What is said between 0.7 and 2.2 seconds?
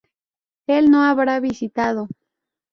no habrá visitado